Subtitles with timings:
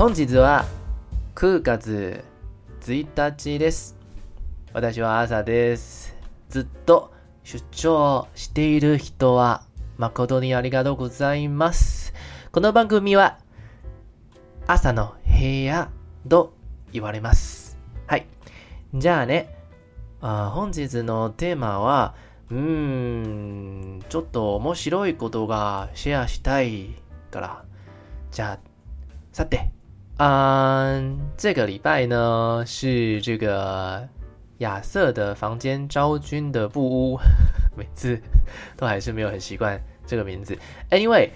[0.00, 0.64] 本日は
[1.34, 2.24] 9月
[2.80, 3.98] 1日です。
[4.72, 6.16] 私は朝です。
[6.48, 7.12] ずっと
[7.44, 9.62] 出张している人は
[9.98, 12.14] 诚にありがとうございます。
[12.50, 13.40] この番组は
[14.66, 15.90] 朝の部屋
[16.26, 16.54] と
[16.92, 17.76] 言われます。
[18.06, 18.26] はい。
[18.94, 19.54] じゃあね、
[20.22, 22.14] あ本日のテーマは、
[22.50, 26.94] うーん、ちょっと面白いことがシェアしたい
[27.30, 27.64] から。
[28.30, 28.58] じゃあ、
[29.32, 29.70] さて、
[30.22, 34.06] 嗯，这个礼拜呢是这个
[34.58, 37.18] 亚瑟的房间昭君的布屋，
[37.74, 38.20] 每次
[38.76, 40.58] 都还是没有很习惯这个名字。
[40.90, 41.30] Anyway，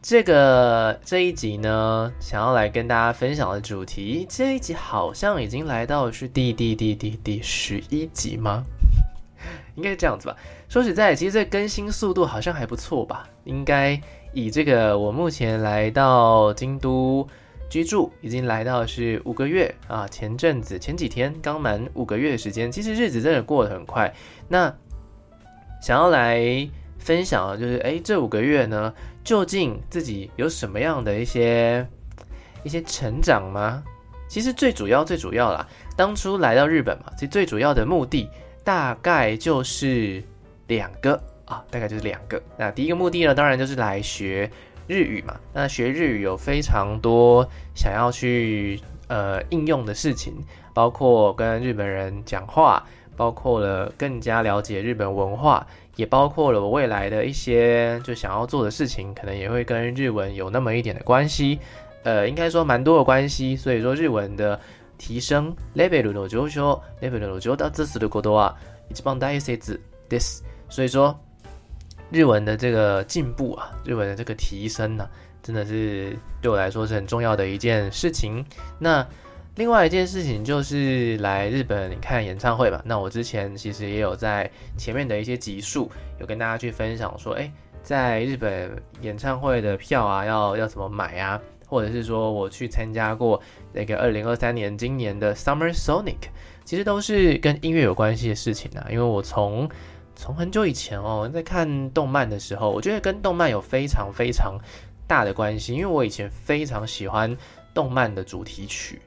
[0.00, 8.64] 这个这一集呢，想要来跟大家分享的主题，这一集好像已经来到是第第第第第十一集吗？
[9.76, 10.36] 应该是这样子吧。
[10.66, 13.28] 说实在，其实这更新速度好像还不错吧？
[13.44, 14.00] 应该
[14.32, 17.28] 以这个我目前来到京都
[17.70, 20.06] 居住，已经来到是五个月啊。
[20.08, 24.12] 前阵子前几天刚满五个月的时间，其实日子真的过得很快。
[24.48, 24.74] 那
[25.80, 28.92] 想要来分享的就是，哎，这五个月呢，
[29.24, 31.86] 究竟自己有什么样的一些
[32.64, 33.82] 一些成长吗？
[34.28, 38.28] 其实最主要最主要啦，当初来到日本嘛，其实最主要的目的
[38.62, 40.22] 大概就是
[40.66, 42.40] 两个啊，大概就是两个。
[42.56, 44.48] 那第一个目的呢，当然就是来学
[44.89, 45.39] 日语嘛。
[45.53, 50.33] 那学日语有非常多想要去呃应用的事情，
[50.73, 52.83] 包括跟日本人讲话，
[53.15, 61.59] 包括了更加了解日本文化，也包括了我未来的一些就想要做的事情，可能也会跟日文有那么一点的关系。
[62.03, 63.55] 呃，应该说蛮多的关系。
[63.55, 64.59] 所以说日文的
[64.97, 68.55] 提升，level の上升，level の上达することは
[68.89, 70.43] 一番大切です。
[70.69, 71.17] 所以说，
[72.10, 75.08] 日文的这个进步啊，日文的这个提升呢、
[75.42, 78.44] 真的是对我来说是很重要的一件事情。
[78.78, 79.06] 那
[79.56, 82.80] 另外一件事情就是来日本看演唱会吧。
[82.84, 87.50] 那我之前其实也有在前面的一些集数有跟大家去分享说，哎，
[87.82, 88.70] 在日本
[89.02, 91.40] 演唱会的票啊，要要怎么买啊？
[91.66, 93.40] 或者是说我去参加过
[93.72, 96.28] 那个二零二三年今年的 Summer Sonic，
[96.64, 98.86] 其实都是跟音乐有关系的事情啊。
[98.90, 99.68] 因为我从
[100.20, 104.54] 从很久以前哦，在看动漫的时候，我觉得跟动漫有非常非常
[105.06, 105.72] 大的关系。
[105.72, 107.34] 因为我以前非常喜欢
[107.72, 109.00] 动漫的主题曲，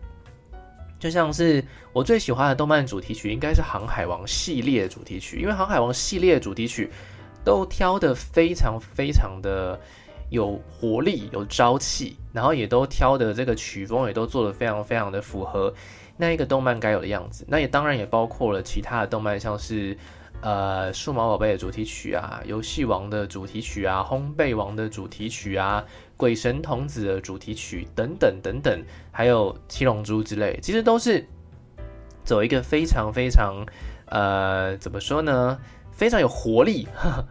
[0.97, 1.63] 就像是
[1.93, 5.39] 我最喜欢的动漫主题曲，应该是《航海王》系列的主题曲。
[5.39, 6.89] 因为《航海王》系列的主题曲
[7.43, 9.79] 都挑得非常非常的
[10.31, 15.71] 有活力、有朝气，然后也都挑的这个曲风也都做得非常非常的符合
[16.17, 17.45] 那一个动漫该有的样子。
[17.47, 19.95] 那也当然也包括了其他的动漫，像是。
[20.43, 25.81] 呃，数码宝贝的主题曲啊，游戏王的主题曲啊，烘焙王的主题曲啊，
[26.17, 31.25] 鬼神童子的主题曲等等等等，还有七龙珠之类，其实都是
[32.25, 33.65] 走一个非常非常
[34.07, 35.57] 呃，怎么说呢，
[35.93, 36.89] 非常有活力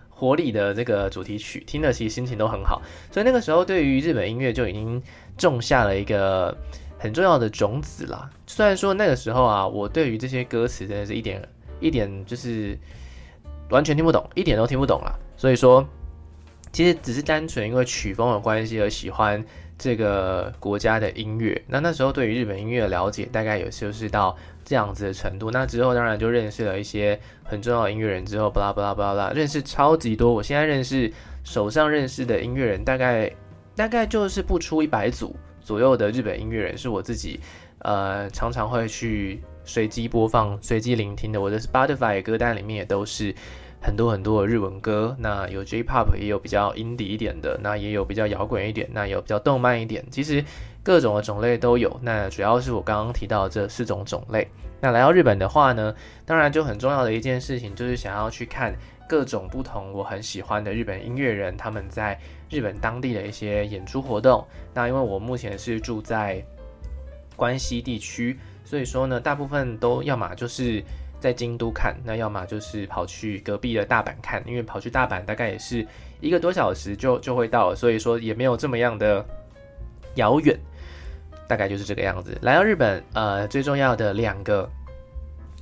[0.08, 2.80] 活力的这个主题曲，听了其实心情都很好。
[3.10, 5.02] 所以那个时候对于日本音乐就已经
[5.36, 6.56] 种下了一个
[6.98, 8.30] 很重要的种子啦。
[8.46, 11.46] 虽然说那个时候啊，我对于这些歌词真的是一点
[11.78, 12.78] 一点就是。
[13.72, 15.12] 完全听不懂，一点都听不懂啦。
[15.36, 15.84] 所以说，
[16.70, 19.44] 其实只是单纯因为曲风的关系而喜欢
[19.76, 21.60] 这个国家的音乐。
[21.66, 25.50] 那那时候对于日本音乐的了解，大概也就是到这样子的程度。
[25.50, 30.32] 那之后当然就认识了一些很重要的音乐人，之后巴拉巴拉巴拉巴拉，认识超级多。
[30.32, 31.12] 我现在认识
[31.42, 33.32] 手上认识的音乐人，大概
[33.74, 37.40] 大概就是不出一百组左右的日本音乐人，是我自己
[37.80, 41.40] 呃常常会去随机播放、随机聆听的。
[41.40, 43.34] 我的 Spotify 歌单里面也都是。
[43.82, 50.42] 很多很多的日文歌，那有 J-pop，也有比较 indie 一点的，那也有比较摇滚一点，那有比较动漫一点，其实
[50.84, 51.98] 各种的种类都有。
[52.00, 54.46] 那主要是我刚刚提到这四种种类。
[54.80, 55.92] 那来到日本的话呢，
[56.24, 58.72] 当然就很重要的一件事情就是想要去看
[59.08, 62.16] 各种不同我很喜欢的日本音乐人他们在
[62.48, 64.46] 日本当地的一些演出活动。
[64.72, 66.40] 那因为我目前是住在
[67.34, 70.80] 关西地区，所以说呢，大部分都要么就是。
[71.22, 75.86] 在京都看，那要么就是跑去隔壁的大阪看，因为跑去大阪大概也是
[76.20, 79.24] 一个多小时就就会到了，所以说也没有这么样的
[80.16, 80.58] 遥远，
[81.46, 82.36] 大概就是这个样子。
[82.42, 84.68] 来到日本，呃，最重要的两个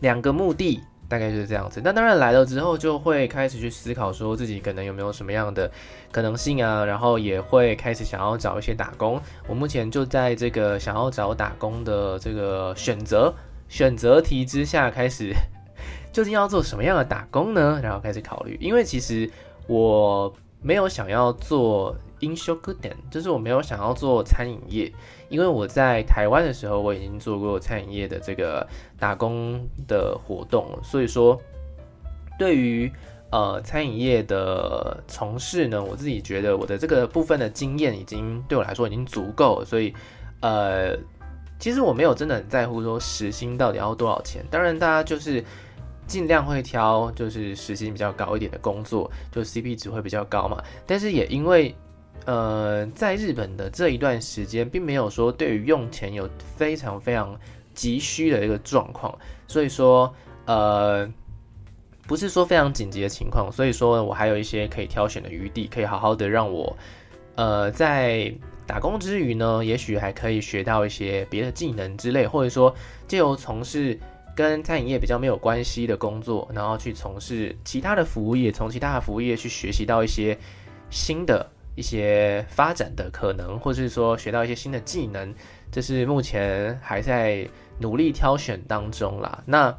[0.00, 1.82] 两个目的大概就是这样子。
[1.84, 5.70] 那当然来了之后，就会开始去思考说自己可能有没有什么样的
[6.10, 9.20] 可能性啊，然后也会开始想要找一些打工。
[9.46, 13.34] 我目前就在这个想要找打工的这个选择。
[13.70, 15.32] 选择题之下开始，
[16.12, 17.80] 究竟要做什么样的打工呢？
[17.82, 19.30] 然后开始考虑，因为其实
[19.68, 20.30] 我
[20.60, 22.52] 没有想要做饮食
[22.82, 24.92] 店，就是我没有想要做餐饮业，
[25.28, 28.66] 因为我在台湾的时候我已经做过餐饮业的这个
[28.98, 31.40] 打工的活动，所以说
[32.38, 32.92] 对于
[33.30, 39.94] 呃餐饮业的从事呢，我自己觉得我的这个部分的经验已经对我来说已经足够，所以
[40.40, 40.96] 呃
[41.60, 45.44] 其实我没有真的很在乎说时薪到底要多少钱，当然大家就是。
[46.06, 50.60] 尽量会挑就是时薪比较高一点的工作，就 CP 值会比较高嘛。
[50.84, 51.72] 但是也因为，
[52.24, 57.38] 呃，在日本的这一段时间，并没有说对于用钱有非常非常
[57.74, 59.16] 急需的一个状况，
[59.46, 60.12] 所以说，
[60.46, 61.08] 呃，
[62.08, 66.76] 不是说非常紧急的情况，所以说我还有一些可以挑选的余地，可以好好的让我，
[67.36, 68.34] 呃，在
[68.70, 72.72] 打工之余呢，也许还可以学到一些别的技能之类，或者说
[73.08, 73.98] 借由从事。
[74.32, 80.38] 跟餐饮业比较没有关系的工作，然后去从事其他的服务业，从其他的服务业去学习到一些
[80.88, 85.34] 新的一些发展的可能，或者是说学到一些新的技能，
[85.70, 87.46] 这是目前还在
[87.80, 89.42] 努力挑选当中啦。
[89.44, 89.76] 那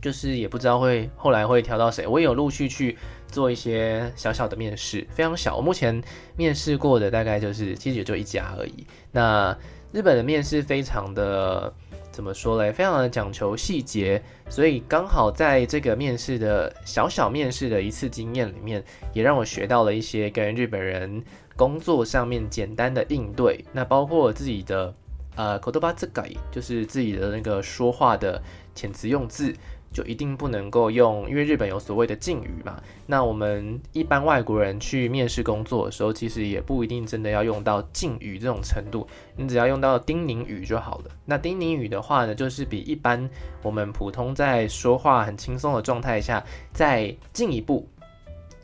[0.00, 2.96] 就是也不知道会后来会挑到谁，我也有陆续去
[3.30, 5.56] 做一些小小的面试，非常小。
[5.56, 6.02] 我目前
[6.36, 8.86] 面试过的大概就是其实也就一家而已。
[9.12, 9.56] 那
[9.92, 11.72] 日本的面试非常的。
[12.12, 12.72] 怎么说嘞？
[12.72, 18.82] 非常的讲求细节，所以刚好在这个面试的小小面试的一次经验里面，
[19.12, 21.22] 也让我学到了一些跟日本人
[21.56, 23.64] 工作上面简单的应对。
[23.72, 24.92] 那包括自己的
[25.36, 28.42] 呃口头巴字改，就是自己的那个说话的
[28.74, 29.54] 遣词用字。
[29.92, 32.80] 就一定不能够用，因为日本有所谓的敬语嘛。
[33.06, 41.10] 那我们一般外国人去面试工作的时候，其实也不一定真的要用到敬语这种程度，你只要用到叮咛语就好了。
[41.24, 43.28] 那叮咛语的话呢，就是比一般
[43.62, 47.88] 我们普通在说话很轻松的状态下再进一步，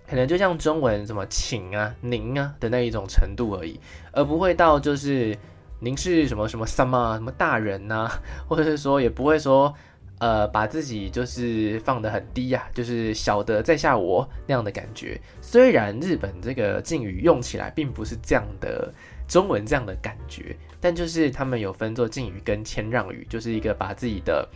[0.09, 3.81] 可能就像中文什么请啊、您啊的那一种程度而已，
[4.13, 5.37] 而不会到就是
[5.81, 8.09] 您是什么什么什么什么大人呐、
[8.47, 9.75] 或者是说也不会说。
[10.19, 15.21] 呃，把自己就是放得很低呀、就是小的在下我那样的感觉。
[15.43, 18.91] 虽然日本这个敬语用起来并不是这样的
[19.29, 24.49] 中文这样的感觉，但就是他们有分作敬语跟谦让语，就是一个把自己的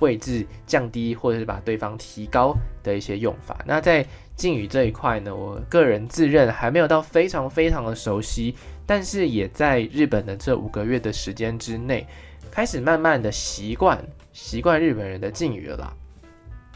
[0.00, 3.62] 位置降低或者是把对方提高的一些用法。
[3.66, 8.56] 那在敬语这一块呢，我个人自认还没有到非常非常的熟悉，
[8.86, 12.06] 但是也在日本的这五个月的时间之内，
[12.50, 14.02] 开始慢慢的习惯。
[14.32, 15.92] 习惯日本人的敬语了啦，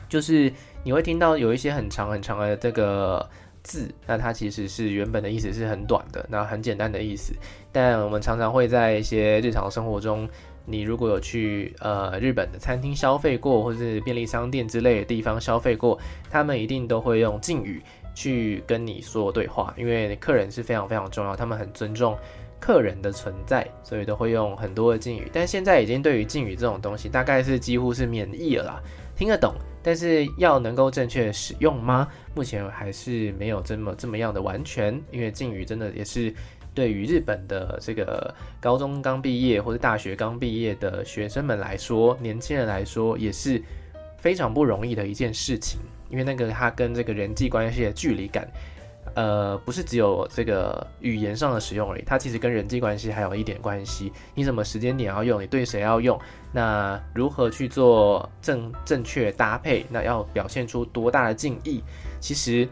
[0.08, 0.52] 就是
[0.84, 3.28] 你会听到有一些很长很长的这个
[3.62, 7.34] 字，那它其实是原本的意思是很短的，那很简单的意思。
[7.72, 10.28] 但我们常常会在一些日常生活中，
[10.64, 15.98] 你如果有去呃日本的餐厅消费过，或者是便利商店之类的地方消费过，
[16.30, 17.82] 他们一定都会用敬语
[18.14, 22.16] 去跟你说对话，因为客人是非常非常重要，他们很尊重。
[22.58, 25.30] 客人的存在，所以都会用很多的敬语。
[25.32, 28.82] 但现在已经对于敬语这种东西，大概是几乎是免疫了啦，
[29.14, 32.08] 听得懂，但是要能够正确使用吗？
[32.34, 35.00] 目前还是没有这么这么样的完全。
[35.10, 36.34] 因为敬语真的也是
[36.74, 43.62] 对于日本的这个高中刚毕业或者大学刚毕业的学生们来说，年轻人来说也是
[44.18, 45.78] 非常不容易的一件事情。
[46.08, 48.48] 因为那个他跟这个人际关系的距离感。
[49.14, 54.12] 呃，不是只有这个语言上的使用而已，它其实跟人际关系还有一点关系。
[54.34, 55.40] 你什么时间点要用？
[55.40, 56.18] 你对谁要用？
[56.52, 59.86] 那如何去做正正确搭配？
[59.88, 61.82] 那要表现出多大的敬意？
[62.20, 62.68] 其实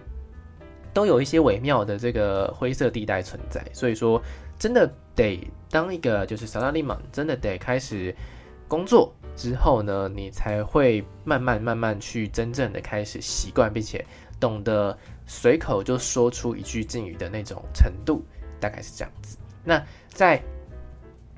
[0.93, 3.65] 都有一些微妙的这个灰色地带存在。
[3.73, 4.21] 所以说，
[4.59, 8.15] 真的得当一个就是萨拉利曼，真的得开始
[8.69, 14.05] 工作之后呢，你才会慢慢慢慢去真正的开始习惯，并且
[14.39, 14.97] 懂得。
[15.27, 18.23] 随口就说出一句敬语的那种程度，
[18.61, 19.39] 大概是这样子。
[19.65, 20.39] 那在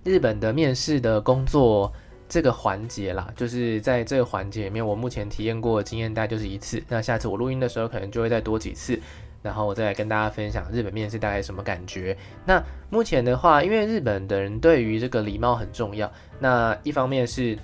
[0.03, 1.93] 日本的面试的工作
[2.29, 6.83] 这个环节啦，就是在这个环节里面，我目前体验过经验大概就是一次。
[6.89, 9.01] 那下次我录音的时候，可能就会再多几次，
[9.41, 12.19] 然后我再来跟大家分享日本面试大概什么感觉。
[12.45, 12.61] 那
[12.91, 17.57] 目前的话，因为日本的人对于这个礼貌很重要，那一方面是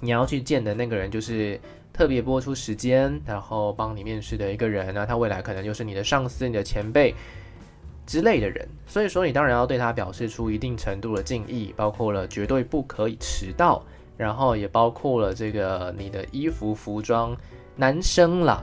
[0.00, 1.58] 你要去见的那个人就是。
[1.98, 7.12] 特别播出时间，然后帮你面试的一个人，那他未来可能就是你的上司、你的前辈
[8.06, 13.84] 之类的人，所以说你当然要对他表示出一定程度的敬意，包括了绝对不可以迟到，
[14.16, 17.36] 然后也包括了这个你的衣服服装，
[17.74, 18.62] 男生啦，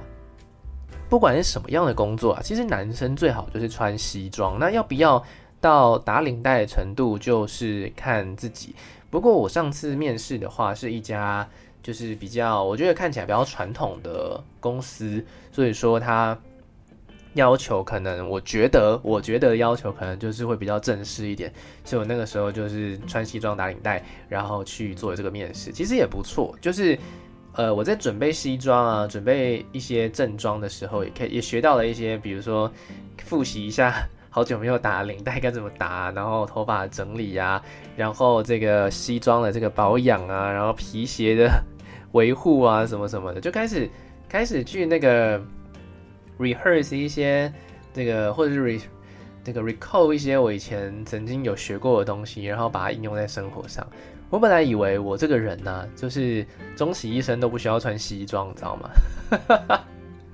[1.10, 5.22] 不管是什么样的工作啊，其实男生最好就是穿西装，那要不要
[5.60, 8.74] 到打领带的程度，就是看自己。
[9.10, 11.46] 不过我上次面试的话，是一家。
[11.86, 16.36] 就是比较，我觉得看起来比较传统的公司，所以说他
[17.36, 26.56] 要求可能，我觉得，我觉得要求可能就是会比较正式一点，所以我那个时候就是穿西装打领带，然后去做这个面试，其实也不错。
[26.60, 26.98] 就是，
[27.54, 32.72] 呃，我在准备西装啊，准备一些正装的时候，也可以也学到了一些，比如说
[33.24, 33.94] 复习一下
[34.32, 37.62] 好久没有打领带该怎么打，然后头发整理啊，
[37.96, 41.64] 然后这个西装的这个保养啊，然后皮鞋的
[42.16, 43.88] 维护啊，什么什么的，就开始
[44.28, 45.40] 开始去那个。
[46.38, 47.50] rehearse 一些
[47.94, 48.82] 这个，或者是 re
[49.42, 53.88] 这个 recall 一些我以前曾经有学过的东西，然后把它应用在生活上。
[54.30, 56.46] 我本来以为我这个人呢、就是
[56.76, 58.90] 终其一生都不需要穿西装，你知道吗？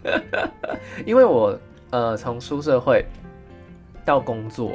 [1.06, 1.56] 因为我
[1.92, 3.06] 呃从出社会
[4.04, 4.72] 到工作，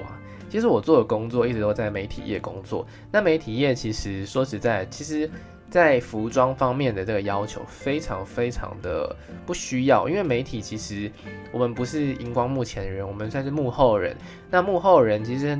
[0.48, 2.86] 其实我做的工作一直都在媒体业工作。
[3.10, 5.28] 那媒体业其实说实在，其实。
[5.68, 11.10] 在服装方面的这个要求非常非常的不需要，因为媒体其实
[11.50, 14.16] 我们不是荧光幕前人，我们算是幕后人。
[14.50, 15.58] 那幕后人其实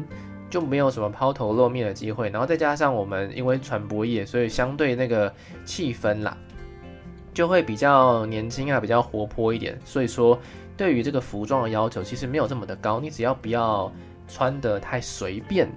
[0.48, 5.32] 就没有什么抛头露面的机会，然后再加上我们因为传播业，所以相对那个
[5.64, 6.36] 气氛啦，
[7.34, 9.76] 就会比较年轻啊，比较活泼一点。
[9.84, 10.38] 所以说，
[10.76, 13.92] 对于这个服装的要求其实没有这么的高，你只要不要
[14.28, 15.68] 穿得太随便。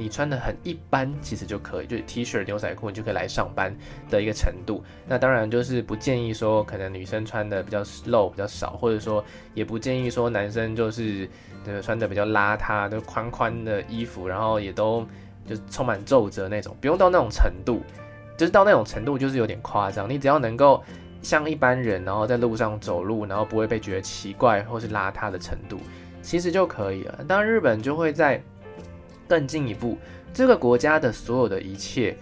[0.00, 3.76] 你穿的很一般，其实就可以，就是 T 恤、牛仔裤，你就可以来上班
[4.08, 4.82] 的一个程度。
[5.06, 11.28] 那当然就是不建议说，可能女生穿的比较露比较少，或者说也不建议说男生就是
[11.62, 15.06] 这个穿的比较邋遢，就宽宽的衣服，然后也都
[15.46, 17.82] 就充满皱褶那种，不用到那种程度，
[18.38, 20.08] 就是到那种程度就是有点夸张。
[20.08, 20.82] 你只要能够
[21.20, 25.78] 像一般人，然后在路上走路，然后不会被觉得奇怪或是邋遢的程度，
[26.22, 27.22] 其实就可以了。
[27.28, 28.42] 当然日本就会在。
[29.30, 29.96] 更进一步，
[30.34, 32.16] 这个国家的所有的一切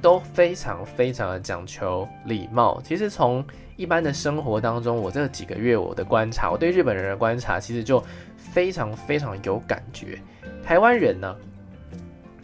[0.00, 2.80] 都非常非常的讲求礼貌。
[2.82, 3.44] 其实从
[3.76, 8.02] 一般的生活当中，我这几个月我的观察，我对日本人的观察，其实就
[8.38, 10.18] 非常非常有感觉。
[10.64, 11.36] 台湾人呢，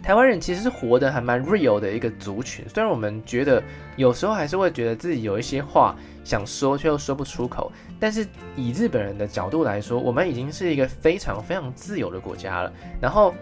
[0.02, 2.68] 台湾人其实是活得还蛮 real 的一个族群。
[2.68, 3.62] 虽然我们觉得
[3.96, 12.70] 有时候还是会觉得自己有一些话想说却又说不出口，但是以日本人的角度来说，我们已经是一个非常非常自由的国家了。
[13.00, 13.34] 然后。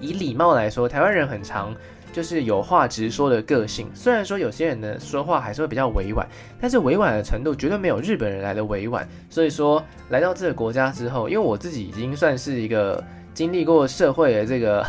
[0.00, 1.74] 以礼貌来说，台湾人很常
[2.12, 3.88] 就是有话直说的个性。
[3.94, 6.26] 虽然说有些人呢说话还是会比较委婉，
[6.60, 9.06] 但是委婉的程度绝对没有日本人来的委婉。
[9.28, 13.02] 所以说来到这个国家之后，因为我自己已经算是一个
[13.34, 14.84] 经历过社会的这个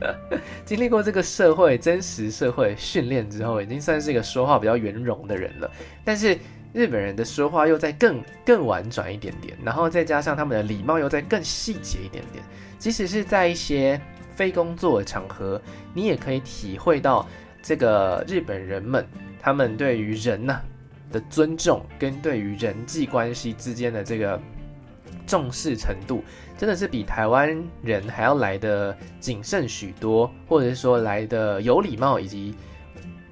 [0.66, 5.70] 经历过这个社会真实社会训练之后，已经算是一个说话比较圆融的人了。
[6.04, 6.36] 但是
[6.74, 12.44] 日本人的说话又再更更婉转一点点，然后再加上他们的礼貌又再更细节一点点，
[12.76, 13.98] 即使是在一些。
[14.36, 15.60] 非工作场合，
[15.94, 17.26] 你也可以体会到
[17.62, 19.04] 这个日本人们
[19.40, 20.60] 他们对于人呐
[21.10, 24.38] 的尊重，跟对于人际关系之间的这个
[25.26, 26.22] 重视程度，
[26.58, 32.54] 真的是比台湾人还要来得谨慎许多，或者是说来得有礼貌，以及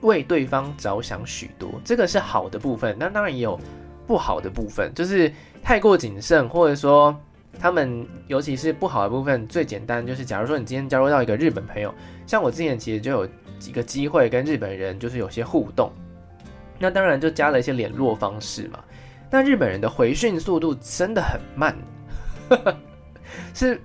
[0.00, 1.70] 为对方着想许多。
[1.84, 3.60] 这个是好的部分，那当然也有
[4.06, 5.30] 不好的部分，就是
[5.62, 7.14] 太过谨慎，或者说。
[7.58, 11.94] 他们尤其是不好的部分，最简单就是，假如说你今天加入到一个日本朋友，
[12.26, 15.90] 像我之前其实就有几个机会跟日本人就是有些互动，
[16.78, 18.78] 那当然就加了一些联络方式嘛。
[19.30, 21.74] 那日本人的回讯速度真的很慢，
[23.54, 23.80] 是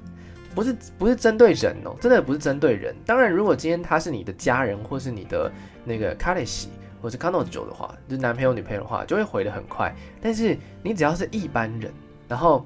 [0.53, 1.95] 不是不是针对人哦？
[2.01, 2.93] 真的不是针对人。
[3.05, 5.51] 当然，如果今天他是你的家人或是你的
[5.85, 6.69] 那个卡里西
[7.01, 9.95] 或是卡诺久的话，就男朋友女朋友的话，就会回得很快。
[10.21, 11.93] 但是你只要是一般人，
[12.27, 12.65] 然后。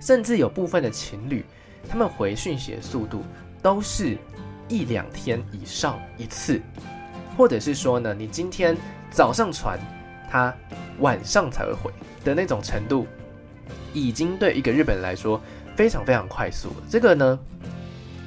[0.00, 1.44] 甚至有部分的情侣，
[1.88, 3.22] 他们回讯息的速度
[3.62, 4.16] 都是
[4.68, 6.60] 一两天以上一次，
[7.36, 8.76] 或者是说呢，你今天
[9.10, 9.78] 早上传，
[10.30, 10.54] 他
[11.00, 11.90] 晚上才会回
[12.24, 13.06] 的那种程度，
[13.92, 15.40] 已经对一个日本人来说
[15.76, 16.76] 非常非常快速了。
[16.88, 17.38] 这个呢，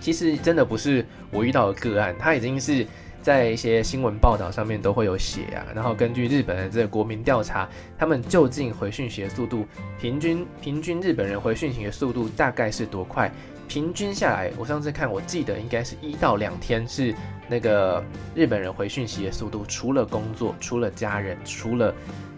[0.02, 2.86] 其实真的不是我遇到的个案，他已经是。
[3.28, 7.68] 在一些新闻报道上面都会有写啊，然后根据日本的这个国民调查，
[7.98, 9.68] 他们究竟回讯息的速度，
[10.00, 13.30] 平均平均日本人回讯息的速度大概是多快？
[13.68, 17.14] 平均下来，我上次看，我记得应该是一到两天是
[17.50, 18.02] 那个
[18.34, 21.94] 日本人回讯息的速度，除了工作、除了家人、除了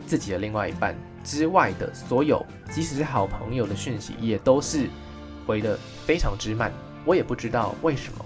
[0.08, 4.88] 自己的另外一半之外的所有，即使是好朋友的讯息，也都是
[5.46, 5.78] 回的
[6.08, 6.74] 非常之慢。
[7.06, 8.26] 我也不知道为什么。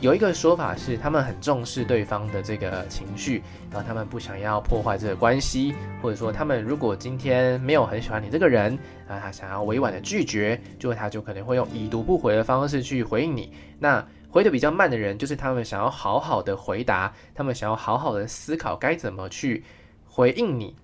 [0.00, 8.78] 有一个说法是，他们很重视对方的这个情绪，然后他们不想要破坏这个关系，或者说他们如果今天没有很喜欢你这个人，
[9.08, 13.52] 啊，他想要委婉的拒绝，就他就可能会用已读不回的方式去回应你。
[13.80, 19.64] 那回得比较慢的人，就是他们想要好好的回答，他们想要好好的思考该怎么去
[20.06, 20.76] 回应你。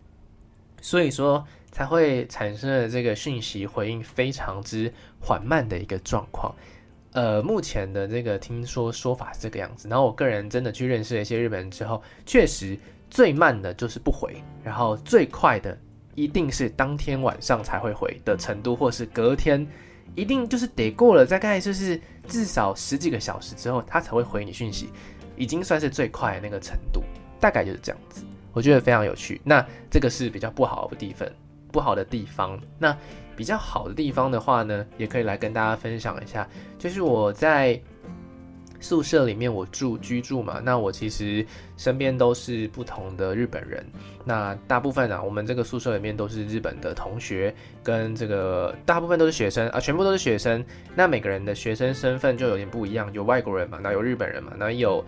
[0.80, 6.52] 所以说，才会产生了这个讯息回应非常之缓慢的一个状况。
[7.14, 9.88] 呃，目前的这个听说说法是这个样子。
[9.88, 12.78] 然后我个人真的去认识了一些日本人之后，确实
[13.08, 15.78] 最慢的就是不回，然后最快的
[16.14, 19.66] 一定是当天晚上才会回的程度，或是隔天
[20.14, 24.90] 一定就是得过了大概就是至少十几个小时之后，他才会回你讯息，
[25.36, 27.02] 已经算是最快的那个程度，
[27.38, 28.24] 大概就是这样子。
[28.52, 29.40] 我觉得非常有趣。
[29.44, 31.28] 那这个是比较不好的地方，
[31.70, 32.60] 不好的地方。
[32.78, 32.96] 那
[33.36, 36.48] 比较好的地方的话呢，也可以来跟大家分享一下。
[36.78, 37.80] 就是我在
[38.80, 41.44] 宿舍里面我住居住嘛，那我其实
[41.76, 43.84] 身边都是不同的日本人。
[44.24, 50.64] 那大部分啊，我们这个宿舍里面都是日本的同学，跟这个大部分都是学生啊，全部都是学生。
[50.94, 55.04] 那每个人的学生身份就有点不一样，有外国人嘛，那有日本人嘛，那有。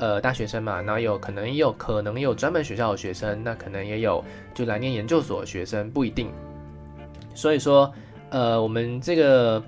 [0.00, 6.30] 呃，大学生嘛，那有可能也有可能也有专门学校的学生，那可能也有就来念研究所的学生，不一定。
[7.38, 7.92] 所以说，
[8.30, 9.62] 呃，我们这个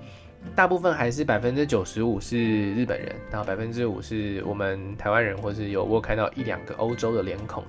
[0.53, 2.37] 大部分还是百分之九十五是
[2.73, 7.63] 日本人，然后百分之五是我们台湾人，或是有我看到一两个欧洲的脸孔，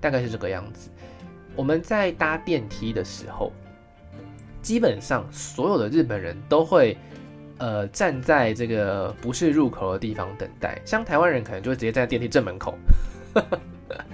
[0.00, 0.88] 大概是这个样子。
[1.56, 3.52] 我们在搭电梯的时候，
[4.62, 6.96] 基本上所有的日本人都会。
[7.60, 12.78] 呃，站在这个不是入口的地方等待，像台湾人可能就会直接站在电梯正门口，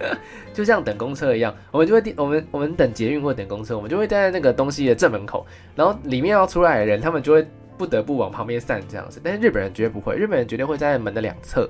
[0.53, 9.21] 就像等公车一样，我们就会我们我们等捷运或等公车，我们就会站在那个东西的正门口，然后里面要出来的人，他们就会不得不往旁边散这样子。
[9.23, 11.69] 但是日本人绝对不会，日本人绝对会在门的两侧，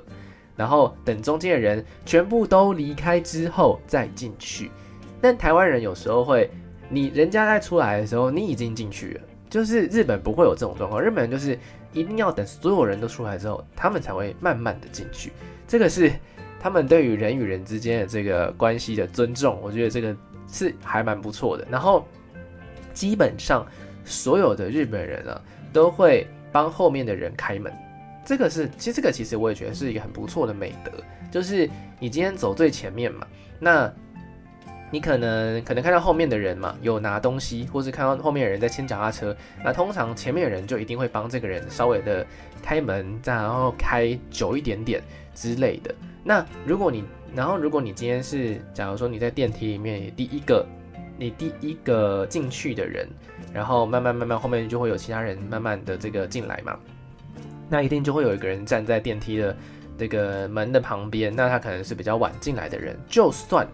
[0.55, 4.71] 然后等中间的人全部都离开之后再进去。
[5.21, 6.49] 但台湾人有时候会，
[6.89, 9.21] 你人家在出来的时候，你已经进去了。
[9.49, 11.57] 就是日本不会有这种状况，日本人就是
[11.93, 15.31] 一定要等所有人都出来之后，他们才会慢慢的进去。
[15.67, 16.11] 这个是
[16.65, 20.17] 他们对于人与人之间的这个关系的尊重，我觉得这个
[20.51, 21.63] 是还蛮不错的。
[21.69, 22.03] 然后
[22.91, 23.63] 基本上
[24.03, 25.39] 所有的日本人啊，
[25.71, 27.71] 都会帮后面的人开门。
[28.25, 30.91] 这个是其实这个其实我也觉得是一个很不错的美德，
[31.29, 33.27] 就是你今天走最前面嘛，
[33.59, 33.93] 那。
[34.95, 42.25] 你可能可能看到后面的人嘛，有拿东西，或是看到后面的人在牵脚踏车，那通常前面的人就一定会帮这个人稍微的
[42.63, 45.03] 开门，再然后开久一点点
[45.33, 45.93] 之类的。
[46.23, 47.03] 那如果你，
[47.35, 50.65] 然后如果你今天是，假如说你在电梯里面第一个，
[51.17, 53.05] 你第一个进去的人，
[53.51, 56.79] 然后慢慢慢慢后面就会有其他人慢慢的这个进来嘛，
[57.69, 59.53] 那一定就会有一个人站在电梯的
[59.97, 63.67] 这个门的旁边，那他可能是比较晚进来的人，就算。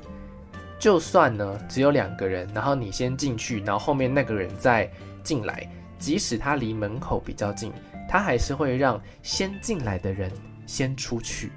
[0.81, 4.89] 就算呢，只有两个人，然后你先进去，然后后面那个人再
[5.21, 7.71] 进来，即使他离门口比较近，
[8.09, 10.31] 他还是会让先进来的人
[10.65, 11.51] 先出去。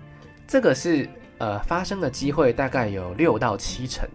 [0.46, 1.08] 这个是
[1.38, 4.06] 呃发生的机会大概有六到七成，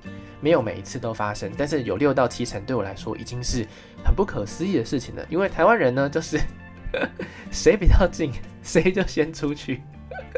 [0.42, 3.66] 没有每一次都发生，但是有六到七成对我来说已经是
[4.06, 5.26] 很不可思议的事情了。
[5.28, 6.40] 因为台湾人呢，就是
[7.50, 9.82] 谁比较近，谁就先出去。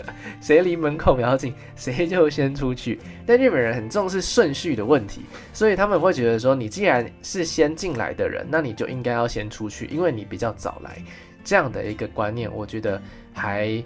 [0.42, 3.00] 谁离门口比较近，谁就先出去。
[3.26, 5.22] 但日本人很重视顺序的问题，
[5.54, 10.98] 所以他们会觉得说，你既然是先进来的人，那你就应该要先出去，因为你比较早来。
[11.44, 13.02] 这样的一个观念，我觉得
[13.34, 13.84] 还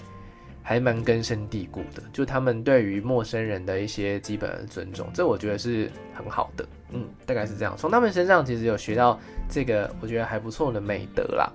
[0.62, 2.03] 还蛮根深蒂固的。
[2.12, 6.65] 就他们对于陌生人的一些基本的尊重，这我觉得是很好的。
[6.91, 7.73] 嗯，大概是这样。
[7.77, 11.49] 从他们身上其实有学到这个，我觉得还不错的美德啦。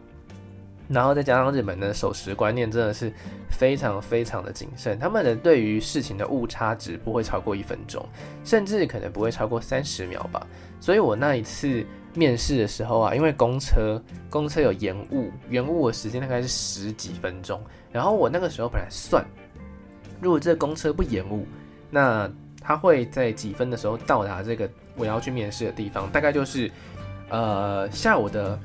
[0.93, 3.13] 然后再加上日本的守时观念真的是
[3.49, 8.05] 非常非常的谨慎，他们的对于事情的误差值不会超过一分钟，
[8.45, 10.45] 甚至可能不会超过三十秒吧。
[10.81, 17.63] 所以我那一次面试的时候啊，因为公车公车有延误，延误的时间大概是十几分钟。
[17.93, 19.25] 然后我那个时候本来算，
[20.21, 21.47] 如果这公车不延误，
[21.89, 22.29] 那
[22.61, 26.69] 他会在几分的时候到达这个我要去面试的地方，大概就是
[27.29, 28.59] 呃下午的。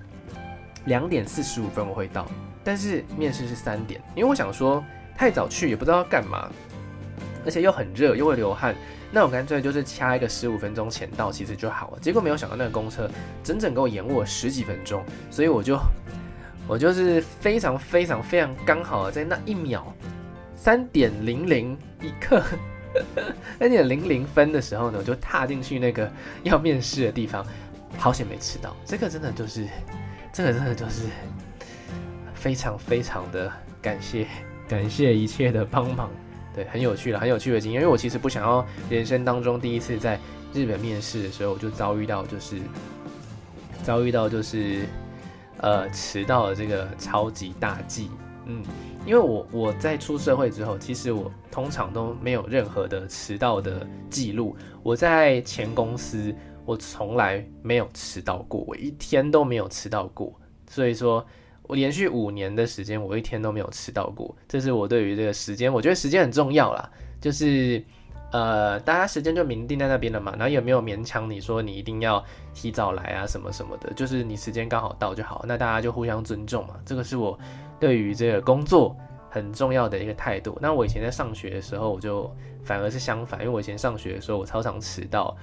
[0.85, 2.25] 两点四十五分我会到，
[2.63, 4.83] 但是面试是三点，因为我想说
[5.17, 6.49] 太早去也不知道要干嘛，
[7.43, 8.75] 而且又很热又会流汗，
[9.11, 11.99] 那我干脆就是掐一个十五分钟前到其实就好了。
[11.99, 13.09] 结果没有想到那个公车
[13.43, 15.79] 整整给我延误了十几分钟，所以我就
[16.67, 19.93] 我就是非常非常非常刚好在那一秒
[20.55, 22.43] 三点零零一刻
[23.59, 26.11] 三点零零分的时候呢，我就踏进去那个
[26.43, 27.45] 要面试的地方，
[27.97, 29.67] 好险没迟到，这个真的就是。
[30.35, 31.03] 这个真的就是
[32.33, 33.49] 非常非常的
[33.81, 34.27] 感谢，
[34.67, 36.09] 感谢一切的帮忙，
[36.53, 37.81] 对，很有趣了，很有趣的经验。
[37.81, 40.19] 因为我其实不想要人生当中第一次在
[40.53, 42.57] 日本面试的时候，我就遭遇到就是
[43.81, 44.85] 遭遇到就是
[45.61, 48.11] 呃迟到的这个超级大忌。
[48.45, 48.61] 嗯，
[49.05, 54.53] 因为我我在出社会之后，其实我通常都没有任何的迟到的记录。
[54.83, 56.35] 我在前公司。
[56.65, 60.33] 我从来没有迟到过，我一天都没有迟到过。
[60.67, 61.25] 所以说
[61.63, 64.35] 我连续五年的时间，我一天都没有迟到过。
[64.47, 66.89] 这是我对于这个时间，我觉得时间很重要啦。
[67.21, 67.83] 就是
[68.31, 72.23] 呃，大家时间就明定在那边了嘛，然后也没有勉强你说你一定要
[72.53, 75.45] 提早来啊什么什么的，就是你时间刚好到就好。
[75.47, 77.39] 那大家就互相尊重嘛，这个是我
[77.79, 78.95] 对于这个工作
[79.29, 80.57] 很重要的一个态度。
[80.61, 82.29] 那我以前在上学的时候，我就
[82.63, 85.35] 反而是相反，因为我以前上学的时候，我超常迟到。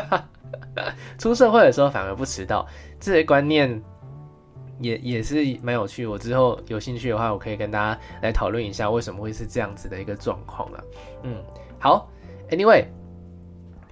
[1.18, 2.66] 出社会的时候反而不迟到，
[3.00, 3.82] 这些观念
[4.78, 6.06] 也也是蛮有趣。
[6.06, 10.84] 我之后有兴趣的话，我可以跟大家来讨论一下为什么会是这样子的一个状况啊。
[11.22, 11.36] 嗯，
[11.78, 12.08] 好
[12.50, 12.84] ，Anyway，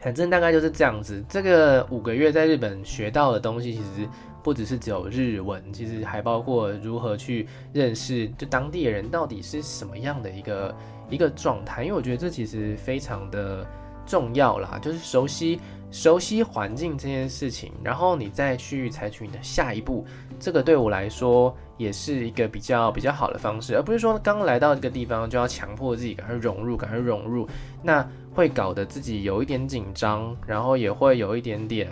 [0.01, 1.25] 反正大概就是这样子。
[1.29, 4.09] 这个五个月在日本学到的东西，其实
[4.43, 10.75] 不只是只有日文，其实还包括如何去认识就当地的人到底是什么样的一个
[11.09, 11.83] 一个状态。
[11.83, 13.67] 因为我觉得这其实非常的
[14.05, 15.59] 重要啦，就是熟悉。
[15.95, 20.05] 熟悉环境这件事情，然后你再去采取你的下一步，
[20.41, 27.49] 这个对我来说也是一个比较比较好的方式，而不是说刚来到这个地方就要强迫自己赶快融入，赶快融入，
[27.81, 28.05] 那
[28.35, 31.89] 会搞得自己有一点紧张，然后也会有一点点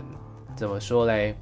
[0.56, 1.36] 怎么说嘞？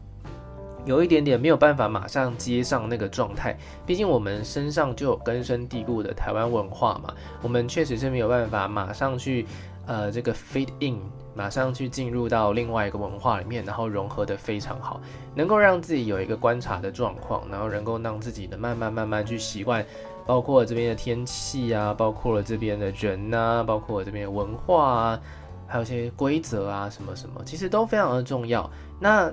[0.84, 9.46] 有一点点没有办法马上接上那个状态，毕竟我们身上就有根深蒂固的台湾文化嘛，我们确实是没有办法马上去。
[9.90, 11.00] 呃，这个 fit in，
[11.34, 15.00] 马上去进入到另外一个文化里面，然后融合得非常好，
[15.34, 19.84] 能够让自己有一个观察的状况，然后能够让自己的慢慢慢慢去习惯，
[20.24, 25.20] 包括这边的天气啊，包括了这边的人啊，包括这边的文化啊，
[25.66, 28.70] 还有些规则啊，什么什么，其实都非常的重要。
[29.00, 29.28] 那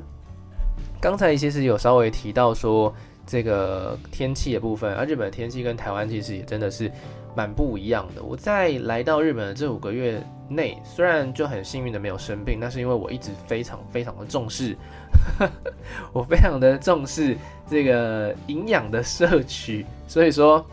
[0.99, 2.91] 刚才其实有稍微提到说
[3.27, 6.91] 这个天气的部分，而日本的天气跟台湾其实也真的是。
[7.35, 8.23] 蛮不一样的。
[8.23, 14.75] 我在来到日本的这五个月内，虽然就很幸运的没有生病，但是因为我一直非常非常的重视，
[16.13, 17.37] 我非常的重视
[17.69, 20.65] 这个营养的摄取，所以说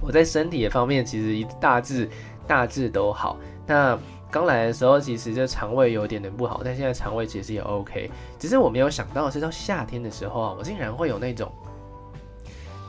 [0.00, 2.08] 我在身体的方面其实一大致
[2.46, 3.36] 大致都好。
[3.66, 3.98] 那
[4.30, 8.10] 刚来的时候其实就肠胃有点点不好，但现在肠胃其实也 OK。
[8.38, 11.50] 只是我没有想到的是到夏天的时候啊，我竟然会有那种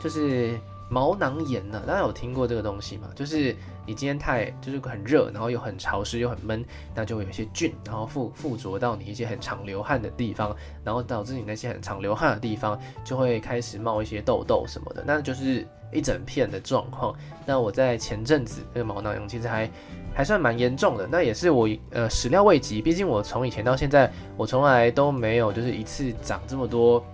[0.02, 0.58] 就是。
[0.88, 1.82] 毛囊炎呢？
[1.86, 3.08] 大家有听过这个东西吗？
[3.14, 17.14] 就是你今天太就是很热，然后又很潮湿又很闷，那就会有一些菌，然后附附着到你一些很常流汗的地方，然后导致你那些很常流汗的地方就会开始冒一些痘痘什么的，那就是一整片的状况。
[17.46, 19.70] 那我在前阵子这个毛囊炎其实还
[20.14, 27.04] 还算蛮严重的，那也是我呃始料未及，毕竟我从以前到现在我从来都没有就是一次长这么多。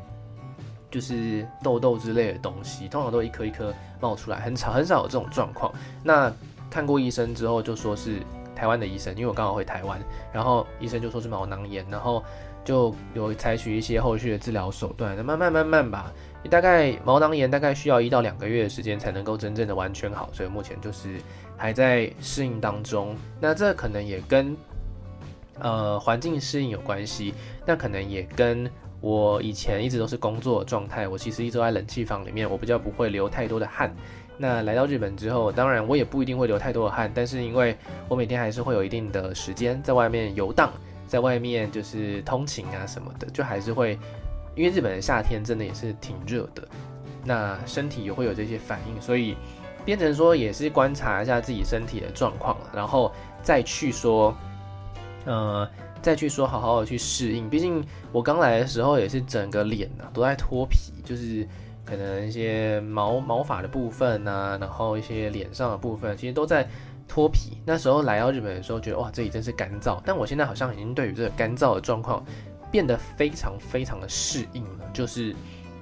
[0.91, 5.73] 就是痘痘之类的东西，通常都一颗一颗冒出来，很少很少有这种状况。
[6.03, 6.33] 那
[6.69, 8.21] 看过医生之后，就说是
[8.57, 10.01] 台湾的医生，因为我刚好回台湾，
[10.33, 12.25] 然后医生就说是毛囊炎，然后
[12.65, 16.13] 就有采取一些后续的治疗手段，那慢慢慢慢吧，
[16.51, 21.21] 大概毛囊炎大概需要一到两个月的时间才能够真正的完全好，所以目前就是
[21.57, 23.17] 还在适应当中。
[23.41, 24.57] 那这可能也跟
[25.61, 27.33] 呃环境适应有关系，
[27.65, 28.71] 那可能也跟。
[29.01, 33.95] 我以前一直都是工作状态，我其实一直在冷气房里面，我比较不会流太多的汗。
[34.37, 37.77] 那来到日本之后，当然我也不一定会流太多的汗，但是因为
[38.09, 40.71] 我每天还是会有一定的时间在外面游荡，
[41.07, 43.99] 在外面就是通勤啊什么的，就还是会，
[44.55, 46.67] 因为日本的夏天真的也是挺热的，
[47.25, 49.37] 那身体也会有这些反应，所以
[49.85, 53.11] 变成说也是观察一下自己身体的状况，然后
[53.43, 54.35] 再去说，
[55.25, 55.69] 呃。
[56.03, 57.49] 再去说，好好的去适应。
[57.49, 61.47] 毕竟我刚来的时候也是整个脸呐都在脱皮，就是
[61.85, 66.69] 可能一些毛毛发的部分呐，然后一些脸上的部分，其实都在
[67.07, 67.59] 脱皮。
[67.65, 70.01] 那时候来到日本的时候，觉得哇，这里真是干燥。
[70.05, 72.25] 但我现在好像已经对于这个干燥的状况
[72.71, 75.35] 变得非常非常的适应了，就是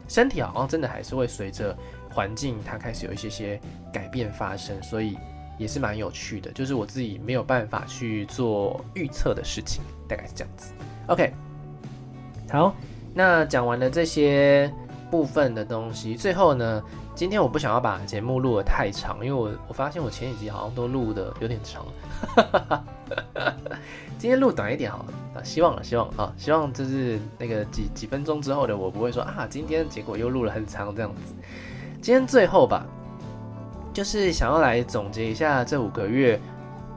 [0.08, 1.76] 身体好像真的还是会随着
[2.10, 3.60] 环境它开始有一些些
[3.92, 5.16] 改变发生，所以。
[5.58, 10.72] 也是蛮有趣的，就是我自己没有办法去做预测的事情，大概是这样子。
[11.06, 11.32] OK，
[12.50, 12.74] 好，
[13.14, 14.72] 那讲完了这些
[15.10, 16.82] 部分的东西，最后呢，
[17.14, 21.84] 今天我不想要把节目录得太长，因为我我发现我前几集好像都录得有点长，
[24.18, 31.34] 今天录短一点好了啊，希望了，希望啊，希望就是那个几几分钟之后的我不会说啊，今天结果又录了很长这样子。
[32.00, 32.86] 今天最后吧。
[33.90, 36.38] 就是想要来总结一下这五个月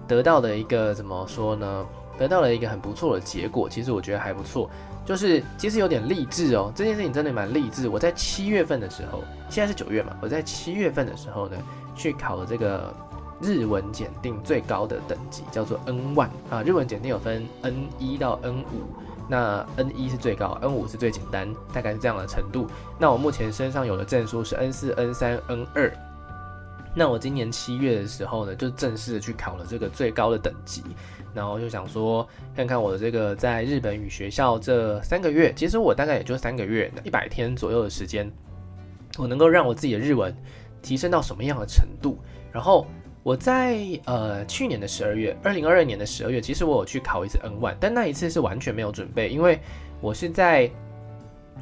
[0.07, 1.85] 得到的一个怎么说呢？
[2.21, 4.69] 得到了一个很不错的结果，其实我觉得还不错。
[5.03, 7.89] 就是其实有点励志哦，这件事情真的蛮励志。
[7.89, 11.57] 我在七月份的时候，现在是九月嘛，我在七月份的时候呢，
[11.95, 12.93] 去考了这个
[13.41, 16.61] 日文检定最高的等级，叫做 N1 啊。
[16.63, 18.63] 日文检定有分 N1 到 N5，
[19.27, 22.67] 那 N 一是最高，N 五是最简单，大概是这样的程度。
[22.99, 25.91] 那我目前身上有的证书是 N 四、N 三、N 二。
[26.93, 30.83] 那我今年七月的时候呢，就正式的去考了这个最高的等级，
[31.33, 38.31] 然后就想说，看看我的这个在日本语学校这三个月，其实我大概也就三个月，一百天左右的时间，
[39.17, 40.35] 我能够让我自己的日文
[40.81, 42.17] 提升到什么样的程度？
[42.51, 42.85] 然后
[43.23, 49.59] 我在呃去年的十二月，二零二二年的十二月，其实我有去考一次 N one，但那一次是完全没有准备，因为
[49.99, 50.69] 我是在。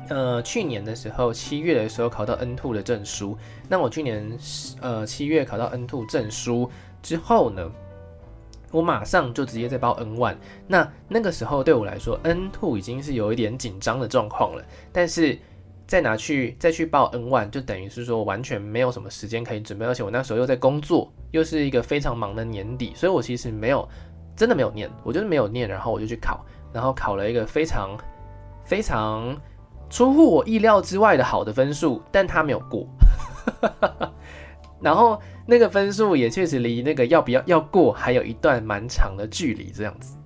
[0.08, 3.38] 呃，去年的时候，七月的时候考到 N two 的证书。
[3.68, 4.36] 那我去年
[4.82, 6.68] 呃七月考到 N two 证书
[7.04, 7.70] 之后呢，
[8.72, 10.36] 我马上就直接在报 N1。
[10.68, 14.64] 那那个时候对我来说，N two 已经是有一点紧张的状况了。
[14.92, 15.38] 但是
[15.88, 23.88] 再拿去再去报 N1，就等于是说完全没有什么时间可以准备，而且我那时候又在工作，又是一个非常忙的年底，所以我其实没有
[24.36, 27.98] 真的没有念，我就是没有念，然后我就去考，然后考了一个非常
[28.64, 29.36] 非常。
[29.92, 32.86] 出乎我意料之外的好的分数，但他没有过，
[34.82, 40.18] 然后那个分数也确实离那个要不要要过还有一段蛮长的距离，这样子，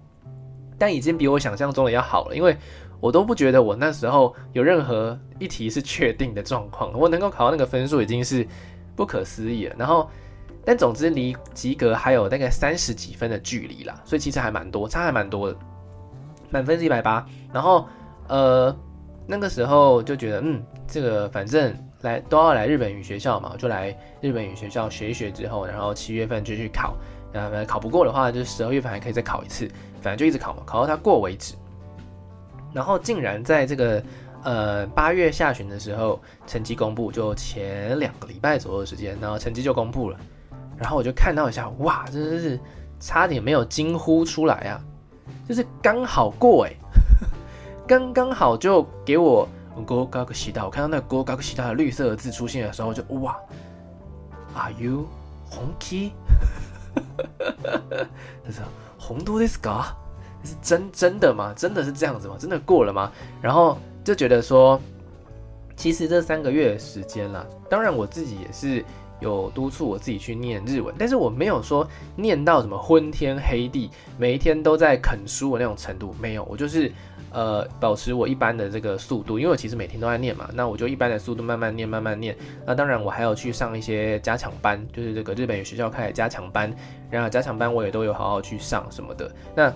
[0.78, 2.56] 但已经比我想象中的要好了，因为
[3.00, 8.48] 我都不觉得我那时候有任何一题是确定的状况，我能够考到那个分数已经是
[8.96, 9.76] 不可思议了。
[9.78, 10.10] 然后，
[10.64, 15.58] 但总之离及格还有大概三十几分的距离啦，所以其实还蛮多，差还蛮多的，
[16.50, 17.88] 满分是一百八，然后
[18.28, 18.76] 呃。
[19.26, 26.96] 那个时候就觉得，嗯，这个反正来都要来日本语学校嘛，我就来日本语学校学一学之后，然后七月份就去考，
[27.32, 29.68] 然后考不过的话，就十二月份还可以再考一次，
[30.02, 31.56] 反正就一直考嘛，考到它过为止。
[32.74, 34.04] 然后竟然在这个
[34.44, 40.18] 呃八月下旬的时候，成绩公布，就前两个礼拜左右的时间，然后成绩就公布了，
[40.78, 42.60] 然后我就看到一下，哇，真的是
[43.00, 44.82] 差点没有惊呼出来啊，
[45.48, 46.74] 就是刚好过哎。
[47.86, 49.46] 刚刚好就给我
[49.87, 53.37] 合格西大，我看到那个合格西大的绿色的字出现的时候就，就哇，
[54.55, 55.07] Are you
[55.51, 56.11] 本気？
[58.45, 58.65] 他说
[58.99, 59.95] 本当ですか？
[60.43, 61.55] 是真真的吗？
[61.57, 62.35] 真的是这样子吗？
[62.39, 63.13] 真的过了吗？
[63.41, 64.81] 然后就觉得说，
[65.77, 68.85] 其实这三个月的时间啦，当然我自己也是
[69.21, 76.93] 有督促我自己去念日文，但是我没有说念到什么昏天黑地，每一天都在啃书的那种程度，没有，我就是。
[77.34, 82.38] 呃，保持我一般的这个速度，因为我其实每天都在念嘛，那我就一般的速度慢慢念，慢慢念。
[82.64, 86.72] 那当然，我还有去上一些加强班，就是这个日本语学校开的加强班，
[87.10, 89.32] 然后加强班我也都有好好去上什么的。
[89.56, 89.74] 那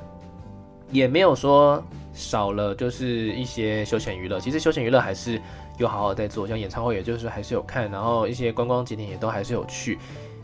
[0.92, 4.40] 也没有说少了，就是一些休闲娱乐。
[4.40, 5.42] 其实休闲娱乐还是
[5.80, 9.98] 有好好在做，像演唱会，也就是还是有看，然后一些观光景点也都还是有去。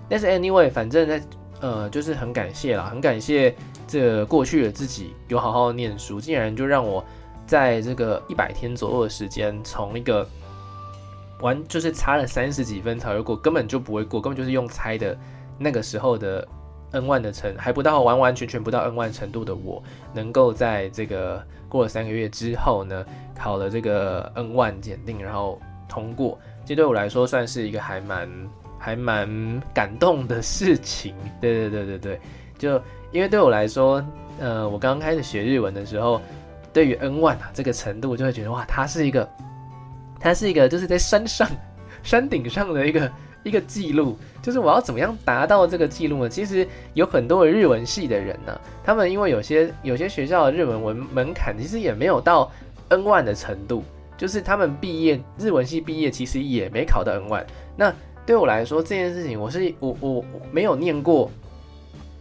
[0.10, 1.22] 但是 anyway，反正在
[1.62, 3.56] 呃，就是很感谢啦，很感谢。
[3.94, 7.06] 这过去的自己有好好念书，竟然就让我
[7.46, 10.28] 在这个一百天左右的时间，从一个
[11.42, 15.16] 完就是差了三十几分才会过，根本就不会过，根本就是用猜的。
[15.60, 16.48] 那个时候的
[16.94, 23.06] N 万的程还不到完完全全不到 N 万程度的我，能够在这个过了三个月之后呢，
[23.38, 28.28] 考了这个 N 万检定，然后通过，这对我来说算是一个还蛮
[28.80, 31.14] 还蛮感动的事情。
[31.40, 32.22] 对对对对对，
[32.58, 32.82] 就。
[33.14, 34.04] 因为对我来说，
[34.40, 36.20] 呃，我刚开始学日文的时候，
[36.74, 39.30] 对于 N one 啊这个程度，就会觉得哇，它是一个，
[40.20, 41.48] 它是一个就是在山上、
[42.02, 43.12] 山顶上的一个
[43.44, 46.30] 一个记录，就是我要怎么样达到这个记录呢？
[46.30, 52.52] 其实有很多的日文系的人呢、他们因为有些有些学校的日文文门槛其实也没有到
[52.90, 53.84] N one 的程度，
[54.18, 57.46] 就是他们毕业日文系毕业其实也没考到 N one，。
[57.78, 57.94] 那
[58.26, 61.30] 对我来说这件事情，我是我我没有念过。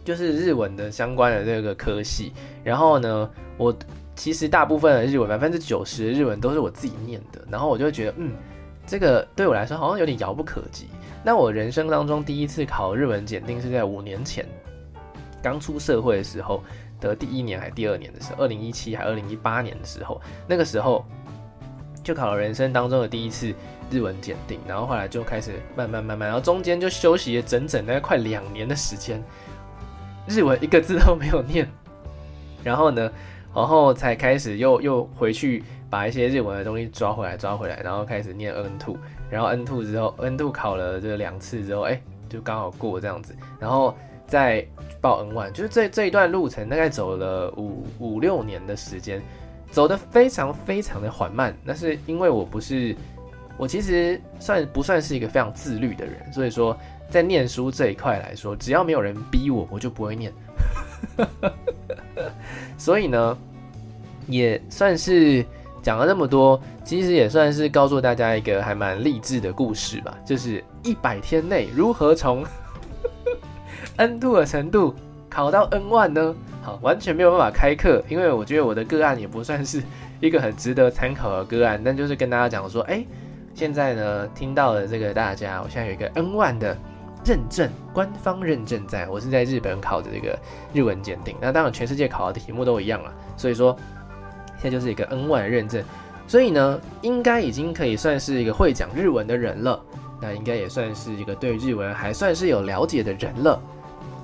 [0.03, 3.73] 就是日文的相关的这个科系，然后呢，我
[4.15, 8.33] 其实大部分的日文，百分之九十的日文都是我自己念的，然后我就觉得，嗯，
[8.85, 10.87] 这个对我来说好像有点遥不可及。
[11.23, 14.45] 那我人生当中第一次考日文检定是在五年前，
[15.41, 16.61] 刚出社会的时候
[16.99, 21.05] 的第一年还第二年的时候，二零一七还二零一八年的时候，那个时候
[22.03, 23.53] 就考了人生当中的第一次
[23.89, 29.23] 日文检定，然后后来就开始慢慢慢慢，然后中间就休息了整整大概快两年的时间。
[30.27, 31.67] 日文一个字都没有念，
[32.63, 33.11] 然后呢，
[33.53, 38.95] 然后才开始又又回去把一些日文的东西抓回来，抓回来，然后开始念 N two，
[39.29, 43.93] 然后 N two 之后 N two 考了这两次之后，哎，就刚好过这样子，然后
[44.25, 44.65] 再
[45.01, 49.21] 报 N one，就是这这一段路程大概走了五五六年的时间，
[49.71, 52.95] 走得非常非常的缓慢，那是因为我不是，
[53.57, 56.77] 我其实算不算是一个非常自律的人，所以说。
[57.13, 60.33] 在念书这一块来说，只要没有人逼我，我就不会念。
[62.75, 63.37] 所以呢，
[64.25, 65.45] 也算是
[65.83, 72.43] 讲了那么多，其实也算是告诉大家一个还蛮励志的故事吧，就是一百天内如何从
[73.97, 74.95] N 度的程度
[75.29, 76.35] 考到 N1 呢？
[76.63, 79.83] 好，完全没有办法开课，因为我觉得我的个案也不算是
[80.19, 83.05] 一个很值得参考的个案，但就是跟大家讲说，哎，
[83.53, 86.75] 现在呢听到了这个大家，我现在有一个 N1 的
[87.25, 90.37] 认证，官方认证在，我是在日本考的这个
[90.73, 93.75] 日文检定，那当然全世界考的题目都一样了，所以说
[94.61, 95.83] 现在就是一个 N1 的认证，
[96.27, 99.81] 所以呢应该已经可以算是一个会讲日文的人了，
[100.21, 103.61] 那应该也算是一个对日文还算是有了解的人了。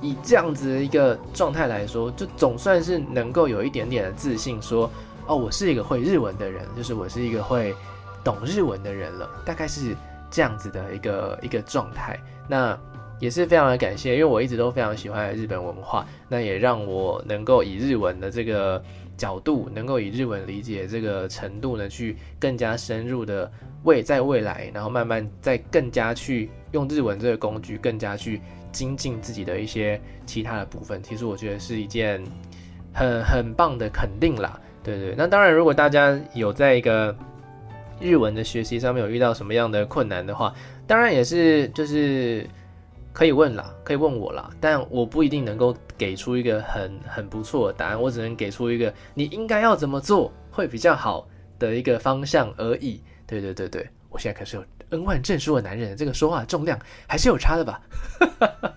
[0.02, 4.90] 以这样子的一个状态来说，就总算是能够有一点点的自信，说
[5.28, 7.76] 哦，我是一个会日文的人，就是我是一个会
[8.24, 9.94] 懂日文的人了，大概是
[10.32, 12.18] 这样子的一个一个状态。
[12.48, 12.80] 那
[13.20, 18.82] 也是非常的感谢，因为我一直都非常喜欢日本文化，那也让我能够以日文的这个
[19.18, 23.52] 角度，能够以日文理解这个程度呢，去更加深入的
[23.84, 28.42] 未在未来，然后慢慢再更加去用日文这个工具，更加去。
[28.72, 32.24] 精进自己的一些其他的部分，其实我觉得是一件
[32.94, 34.62] 很很棒的肯定啦。
[34.84, 37.16] 对对，那当然，如果大家有在一个
[38.00, 40.54] 日文的学习上面有遇到什么样的困难的话，
[40.86, 42.48] 当然也是就是
[43.20, 44.50] 可以问啦，可以问我啦。
[44.62, 51.28] 但我不一定能够给出一个很很不错的答案，我只能给出一个你应该要怎么做会比较好
[51.60, 53.02] 的一个方向而已。
[53.28, 54.64] 对对对对，我现在可是有。
[54.98, 57.82] N1 证书的男人，这个说话重量还是有差的吧？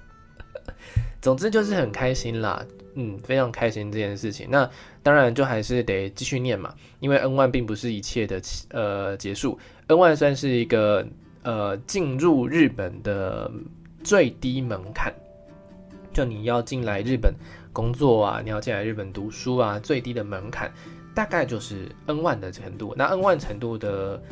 [1.22, 4.48] 总之就是很开心啦，嗯，非常开心这件事情。
[4.50, 4.68] 那
[5.05, 11.07] 当然就还是得继续念嘛，因为 N1 并不是一切的呃结束，N1 算是一个
[11.44, 13.48] 呃进入日本的
[14.02, 15.12] 最低门槛，
[16.12, 17.34] 就你要进来日本
[17.72, 20.72] 工作啊，你要进来日本读书啊，最低的门槛
[21.14, 22.94] 大概就是 N 万的程度。
[22.96, 24.22] 那 N 万程度的。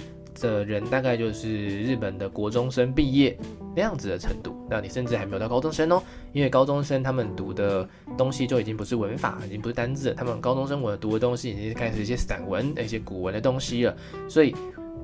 [0.40, 3.36] 的人大概就是日本的国中生毕业
[3.74, 6.00] 那样子的程度，那你甚至还没有到高中生哦，
[6.32, 13.94] 因为高中生他们读的东西就已经不是文法，已经不是单字，他们高中生我读的东西已经开始一些散文、一些古文的东西了。
[14.28, 14.54] 所以，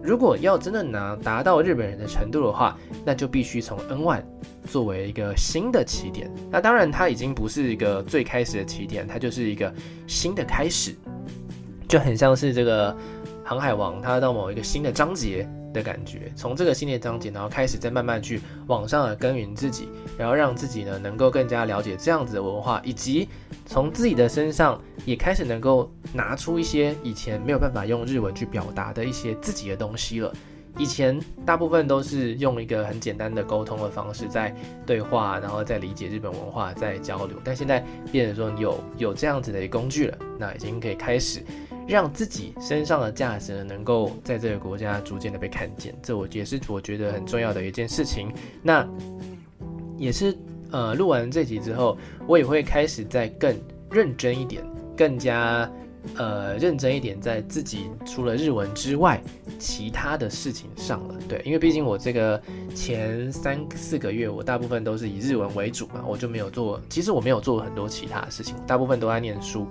[0.07, 4.23] 如果要真的拿达到日本人的程度的话，那就必须从 N1
[4.65, 6.31] 作为一个新的起点。
[6.51, 9.75] 那当然，它已经不是一个最开始的起点，它就是一个
[10.07, 10.95] 新的开始，
[11.89, 12.97] 就很像是这个。
[13.49, 23.29] 航海王，它到某一个新的章节的感觉，从这个新的章节，然后开始再慢慢去往上的耕耘自己，然后让自己呢能够更加了解这样子的文化，以及
[23.67, 30.33] 从自己的身上也开始能够拿出一些以前没有办法用日文去表达的一些自己的东西了。
[30.79, 41.43] 以前大部分都是用一个很简单的沟通的方式在对话，然后再理解日本文化，在交流，但现在变成说有有这样子的工具了，那已经可以开始。
[41.87, 48.33] 让自己身上的价值，能够在这个国家逐渐的被看见，这我也是我觉得很重要的一件事情。
[48.63, 48.87] 那
[49.97, 50.37] 也是
[50.73, 51.97] 呃，录完这集之后，
[52.27, 53.57] 我也会开始再更
[53.91, 54.65] 认真一点，
[54.97, 55.71] 更加
[56.17, 59.23] 呃认真一点，在自己除了日文之外，
[59.59, 61.15] 其他的事情上了。
[61.29, 62.43] 对，因为毕竟我这个
[62.75, 69.69] 前三四个月，我大部分都是以日文为主嘛，我就没有做，其实我没有做很多其他的事情，大部分都在念书。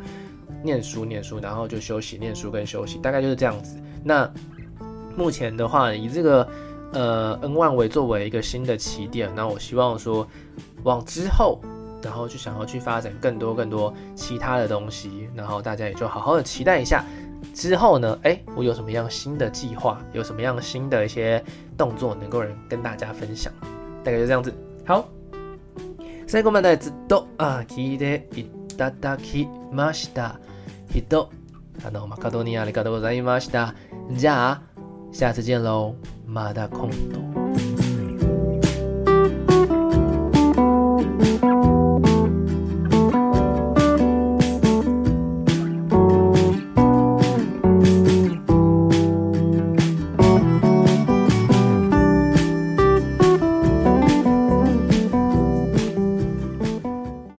[0.63, 3.77] 念书，念书，然后就休息，念书跟休息，大概就是这样子。
[4.05, 4.31] 那
[5.17, 6.49] 目前的话，以这个
[6.93, 10.27] 呃 N1 为作为一个新的起点，那我希望说
[10.83, 11.61] 往之后，
[12.03, 17.05] 然后就想要去发展更多更多其他的东西，然后大家也就好好的期待一下。
[17.55, 21.43] 之后呢，哎，我有什么样新的计划，有什么样新的一些
[21.77, 23.53] 动作能够人跟大家分享，
[24.05, 24.55] 大概就这样子。
[24.87, 25.09] 好，
[26.27, 28.45] 最后までずっと啊闻いてい
[28.76, 30.38] いただきました。
[30.92, 31.32] 人、
[31.86, 33.74] あの、マカドニアありがとうございました。
[34.12, 34.62] じゃあ、
[35.14, 35.96] 下次见喽。
[36.28, 37.65] また今度。